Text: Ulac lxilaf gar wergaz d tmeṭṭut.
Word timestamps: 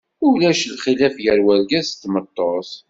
Ulac 0.27 0.61
lxilaf 0.73 1.15
gar 1.25 1.39
wergaz 1.45 1.87
d 1.91 1.97
tmeṭṭut. 2.01 2.69